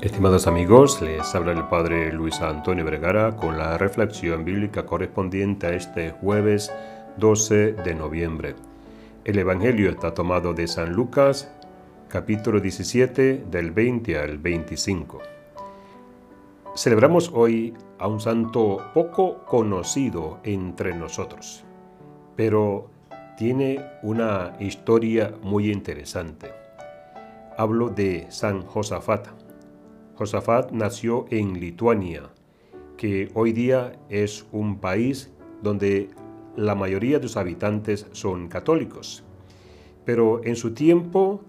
Estimados 0.00 0.46
amigos, 0.46 1.02
les 1.02 1.34
habla 1.34 1.50
el 1.50 1.64
Padre 1.64 2.12
Luis 2.12 2.40
Antonio 2.40 2.84
Vergara 2.84 3.34
con 3.34 3.58
la 3.58 3.76
reflexión 3.78 4.44
bíblica 4.44 4.86
correspondiente 4.86 5.66
a 5.66 5.74
este 5.74 6.12
jueves 6.12 6.72
12 7.16 7.72
de 7.72 7.94
noviembre. 7.96 8.54
El 9.24 9.40
Evangelio 9.40 9.90
está 9.90 10.14
tomado 10.14 10.54
de 10.54 10.68
San 10.68 10.92
Lucas, 10.92 11.50
capítulo 12.06 12.60
17, 12.60 13.46
del 13.50 13.72
20 13.72 14.18
al 14.20 14.38
25. 14.38 15.18
Celebramos 16.76 17.32
hoy 17.34 17.74
a 17.98 18.06
un 18.06 18.20
santo 18.20 18.80
poco 18.94 19.44
conocido 19.46 20.38
entre 20.44 20.94
nosotros, 20.94 21.64
pero 22.36 22.88
tiene 23.36 23.84
una 24.04 24.52
historia 24.60 25.34
muy 25.42 25.72
interesante. 25.72 26.52
Hablo 27.56 27.88
de 27.88 28.26
San 28.30 28.62
Josafat 28.62 29.47
Josafat 30.18 30.72
nació 30.72 31.26
en 31.30 31.60
Lituania, 31.60 32.30
que 32.96 33.30
hoy 33.34 33.52
día 33.52 34.00
es 34.08 34.46
un 34.50 34.80
país 34.80 35.30
donde 35.62 36.10
la 36.56 36.74
mayoría 36.74 37.20
de 37.20 37.28
sus 37.28 37.36
habitantes 37.36 38.08
son 38.10 38.48
católicos. 38.48 39.22
Pero 40.04 40.40
en 40.42 40.56
su 40.56 40.74
tiempo 40.74 41.40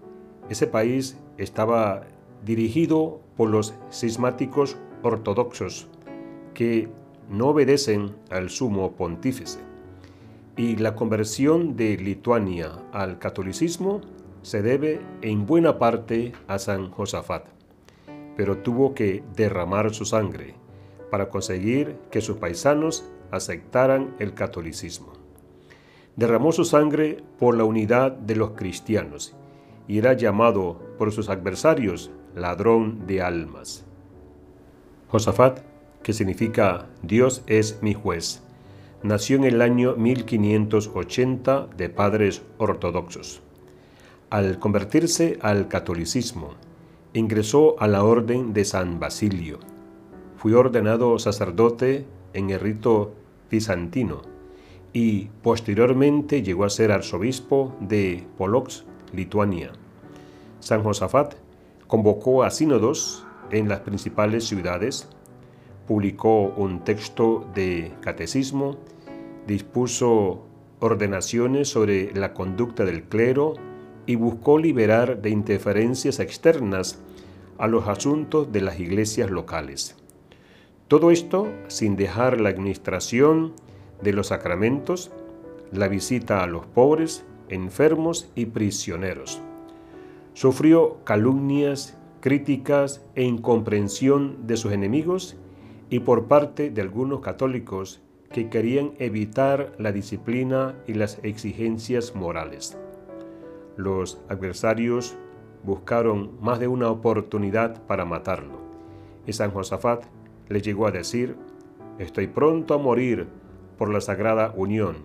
ese 0.48 0.68
país 0.68 1.18
estaba 1.36 2.02
dirigido 2.46 3.20
por 3.36 3.50
los 3.50 3.74
cismáticos 3.90 4.76
ortodoxos 5.02 5.88
que 6.54 6.88
no 7.28 7.48
obedecen 7.48 8.14
al 8.30 8.50
sumo 8.50 8.92
pontífice. 8.92 9.58
Y 10.56 10.76
la 10.76 10.94
conversión 10.94 11.74
de 11.74 11.96
Lituania 11.96 12.70
al 12.92 13.18
catolicismo 13.18 14.00
se 14.42 14.62
debe 14.62 15.00
en 15.22 15.44
buena 15.44 15.76
parte 15.80 16.34
a 16.46 16.60
San 16.60 16.92
Josafat 16.92 17.59
pero 18.36 18.58
tuvo 18.58 18.94
que 18.94 19.22
derramar 19.36 19.92
su 19.92 20.04
sangre 20.04 20.54
para 21.10 21.28
conseguir 21.28 21.96
que 22.10 22.20
sus 22.20 22.36
paisanos 22.36 23.04
aceptaran 23.30 24.14
el 24.18 24.34
catolicismo. 24.34 25.12
Derramó 26.16 26.52
su 26.52 26.64
sangre 26.64 27.22
por 27.38 27.56
la 27.56 27.64
unidad 27.64 28.12
de 28.12 28.36
los 28.36 28.50
cristianos 28.52 29.34
y 29.88 29.98
era 29.98 30.12
llamado 30.12 30.78
por 30.98 31.12
sus 31.12 31.28
adversarios 31.28 32.10
ladrón 32.34 33.06
de 33.06 33.22
almas. 33.22 33.84
Josafat, 35.08 35.60
que 36.02 36.12
significa 36.12 36.86
Dios 37.02 37.42
es 37.46 37.82
mi 37.82 37.94
juez, 37.94 38.42
nació 39.02 39.36
en 39.36 39.44
el 39.44 39.62
año 39.62 39.96
1580 39.96 41.68
de 41.76 41.88
padres 41.88 42.42
ortodoxos. 42.58 43.42
Al 44.30 44.58
convertirse 44.58 45.38
al 45.42 45.66
catolicismo, 45.66 46.54
ingresó 47.12 47.80
a 47.80 47.88
la 47.88 48.04
orden 48.04 48.52
de 48.52 48.64
San 48.64 49.00
Basilio. 49.00 49.58
Fue 50.36 50.54
ordenado 50.54 51.18
sacerdote 51.18 52.06
en 52.32 52.50
el 52.50 52.60
rito 52.60 53.12
bizantino 53.50 54.22
y 54.92 55.26
posteriormente 55.42 56.42
llegó 56.42 56.64
a 56.64 56.70
ser 56.70 56.92
arzobispo 56.92 57.74
de 57.80 58.26
Polox, 58.38 58.84
Lituania. 59.12 59.72
San 60.60 60.82
Josafat 60.82 61.34
convocó 61.86 62.44
a 62.44 62.50
sínodos 62.50 63.26
en 63.50 63.68
las 63.68 63.80
principales 63.80 64.44
ciudades, 64.44 65.08
publicó 65.86 66.52
un 66.56 66.84
texto 66.84 67.46
de 67.54 67.92
catecismo, 68.00 68.76
dispuso 69.46 70.44
ordenaciones 70.78 71.68
sobre 71.68 72.14
la 72.14 72.32
conducta 72.32 72.84
del 72.84 73.02
clero 73.02 73.54
y 74.10 74.16
buscó 74.16 74.58
liberar 74.58 75.22
de 75.22 75.30
interferencias 75.30 76.18
externas 76.18 76.98
a 77.58 77.68
los 77.68 77.86
asuntos 77.86 78.50
de 78.50 78.60
las 78.60 78.80
iglesias 78.80 79.30
locales. 79.30 79.94
Todo 80.88 81.12
esto 81.12 81.46
sin 81.68 81.94
dejar 81.94 82.40
la 82.40 82.48
administración 82.48 83.52
de 84.02 84.12
los 84.12 84.26
sacramentos, 84.26 85.12
la 85.70 85.86
visita 85.86 86.42
a 86.42 86.48
los 86.48 86.66
pobres, 86.66 87.24
enfermos 87.50 88.32
y 88.34 88.46
prisioneros. 88.46 89.40
Sufrió 90.34 91.04
calumnias, 91.04 91.96
críticas 92.18 93.04
e 93.14 93.22
incomprensión 93.22 94.44
de 94.44 94.56
sus 94.56 94.72
enemigos 94.72 95.36
y 95.88 96.00
por 96.00 96.24
parte 96.24 96.70
de 96.70 96.82
algunos 96.82 97.20
católicos 97.20 98.00
que 98.32 98.48
querían 98.48 98.90
evitar 98.98 99.72
la 99.78 99.92
disciplina 99.92 100.74
y 100.88 100.94
las 100.94 101.20
exigencias 101.22 102.16
morales. 102.16 102.76
Los 103.76 104.20
adversarios 104.28 105.16
buscaron 105.64 106.38
más 106.40 106.58
de 106.60 106.68
una 106.68 106.90
oportunidad 106.90 107.82
para 107.86 108.04
matarlo, 108.04 108.58
y 109.26 109.32
San 109.32 109.50
Josafat 109.50 110.04
le 110.48 110.60
llegó 110.60 110.86
a 110.86 110.90
decir, 110.90 111.36
estoy 111.98 112.26
pronto 112.26 112.74
a 112.74 112.78
morir 112.78 113.28
por 113.78 113.90
la 113.90 114.00
sagrada 114.00 114.52
unión 114.56 114.96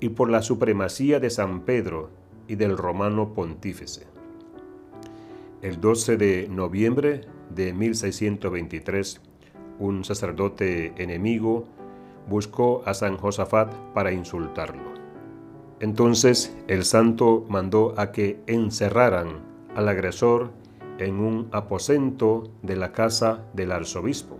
y 0.00 0.10
por 0.10 0.30
la 0.30 0.42
supremacía 0.42 1.20
de 1.20 1.30
San 1.30 1.60
Pedro 1.60 2.10
y 2.48 2.56
del 2.56 2.76
romano 2.76 3.32
pontífice. 3.34 4.06
El 5.62 5.80
12 5.80 6.16
de 6.16 6.48
noviembre 6.50 7.22
de 7.54 7.72
1623, 7.72 9.20
un 9.78 10.04
sacerdote 10.04 10.92
enemigo 11.02 11.64
buscó 12.28 12.82
a 12.84 12.94
San 12.94 13.16
Josafat 13.16 13.72
para 13.94 14.12
insultarlo. 14.12 14.93
Entonces 15.84 16.56
el 16.66 16.86
santo 16.86 17.44
mandó 17.50 17.92
a 17.98 18.10
que 18.10 18.40
encerraran 18.46 19.42
al 19.76 19.86
agresor 19.86 20.50
en 20.96 21.20
un 21.20 21.48
aposento 21.52 22.44
de 22.62 22.74
la 22.74 22.92
casa 22.92 23.44
del 23.52 23.70
arzobispo. 23.70 24.38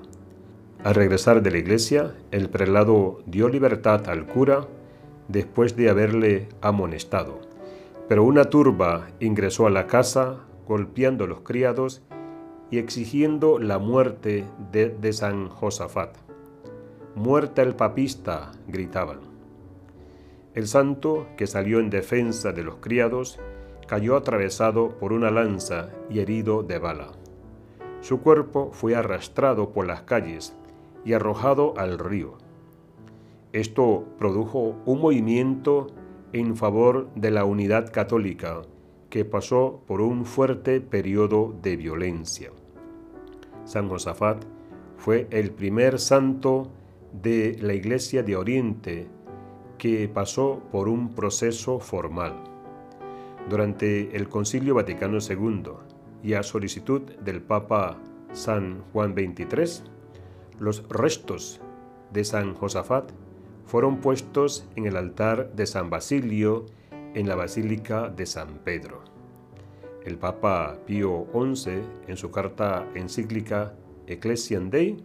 Al 0.85 0.95
regresar 0.95 1.43
de 1.43 1.51
la 1.51 1.59
iglesia, 1.59 2.15
el 2.31 2.49
prelado 2.49 3.21
dio 3.27 3.51
libertad 3.51 4.09
al 4.09 4.25
cura 4.25 4.67
después 5.29 5.77
de 5.77 5.91
haberle 5.91 6.49
amonestado. 6.63 7.43
Pero 8.09 8.25
una 8.25 8.47
turba 8.47 9.09
ingresó 9.21 9.67
a 9.67 9.71
la 9.71 9.87
casa 9.87 10.39
golpeando 10.67 11.25
a 11.25 11.27
los 11.27 11.41
criados 11.41 12.01
y 12.71 12.79
exigiendo 12.79 13.59
la 13.59 13.79
muerte 13.79 14.47
de, 14.73 15.13
San 15.13 15.51
Josafat. 15.51 16.17
Muerta 17.15 17.61
el 17.61 17.75
papista, 17.75 18.53
gritaban. 18.67 19.34
El 20.55 20.69
santo, 20.69 21.27
que 21.37 21.47
salió 21.47 21.81
en 21.81 21.91
defensa 21.91 22.53
de 22.53 22.63
los 22.63 22.77
criados, 22.77 23.41
cayó 23.89 24.17
atravesado 24.17 24.91
por 24.99 25.13
una 25.13 25.31
lanza 25.31 25.91
y 26.09 26.21
herido 26.21 26.63
de 26.63 26.79
bala. 26.79 27.13
Su 28.01 28.21
cuerpo 28.21 28.71
fue 28.73 28.95
arrastrado 28.95 29.71
por 29.71 29.87
las 29.87 30.03
calles 30.03 30.55
y 31.05 31.13
arrojado 31.13 31.75
al 31.77 31.99
río. 31.99 32.39
Esto 33.53 34.05
produjo 34.19 34.77
un 34.85 35.01
movimiento 35.01 35.89
en 36.33 36.57
favor 36.57 37.09
de 37.15 37.31
la 37.31 37.45
unidad 37.45 37.93
católica 37.93 38.63
que 39.11 39.25
pasó 39.25 39.83
por 39.87 40.01
un 40.01 40.25
fuerte 40.25 40.81
periodo 40.81 41.55
de 41.63 41.77
violencia. 41.77 42.51
San 43.65 43.89
Josafat 43.89 44.45
fue 44.99 45.27
el 45.31 45.51
primer 45.51 45.99
santo 45.99 46.71
de 47.13 47.57
la 47.61 47.75
Iglesia 47.75 48.23
de 48.23 48.37
Oriente 48.37 49.09
que 49.85 50.09
pasó 50.09 50.63
por 50.73 50.89
un 50.89 51.11
proceso 51.11 51.79
formal. 51.79 52.33
Durante 53.51 54.17
el 54.17 54.31
Concilio 54.31 54.77
Vaticano 54.77 55.19
II 55.19 55.73
y 56.23 56.33
a 56.33 56.43
solicitud 56.43 57.03
del 57.03 57.43
Papa 57.43 57.99
San 58.33 58.83
Juan 58.95 59.13
XXIII, 59.13 59.85
los 60.59 60.89
restos 60.89 61.61
de 62.15 62.25
San 62.25 62.55
Josafat 62.55 63.11
fueron 63.67 63.99
puestos 63.99 64.67
en 64.75 64.87
el 64.87 64.97
altar 64.97 65.53
de 65.53 65.67
San 65.67 65.91
Basilio 65.91 66.65
en 67.13 67.29
la 67.29 67.35
Basílica 67.35 68.09
de 68.09 68.25
San 68.25 68.61
Pedro. 68.65 69.03
El 70.07 70.17
Papa 70.17 70.79
Pío 70.87 71.27
XI, 71.35 71.83
en 72.09 72.17
su 72.17 72.31
carta 72.31 72.89
encíclica 72.95 73.75
Ecclesiam 74.07 74.71
Dei, 74.71 75.05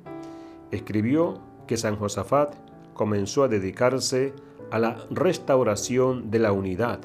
escribió 0.72 1.42
que 1.68 1.76
San 1.76 1.98
Josafat 1.98 2.56
comenzó 2.94 3.44
a 3.44 3.50
dedicarse 3.50 4.34
a 4.72 4.80
la 4.80 4.98
restauración 5.10 6.32
de 6.32 6.40
la 6.40 6.52
unidad, 6.52 7.00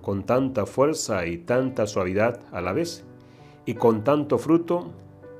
con 0.00 0.24
tanta 0.24 0.66
fuerza 0.66 1.26
y 1.26 1.38
tanta 1.38 1.86
suavidad 1.86 2.40
a 2.52 2.60
la 2.60 2.72
vez, 2.72 3.04
y 3.64 3.74
con 3.74 4.04
tanto 4.04 4.38
fruto 4.38 4.90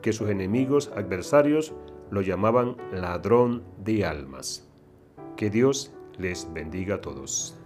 que 0.01 0.13
sus 0.13 0.29
enemigos 0.29 0.91
adversarios 0.95 1.73
lo 2.11 2.21
llamaban 2.21 2.77
ladrón 2.93 3.63
de 3.83 4.05
almas. 4.05 4.69
Que 5.37 5.51
Dios 5.51 5.93
les 6.19 6.53
bendiga 6.53 6.97
a 6.97 7.01
todos. 7.01 7.62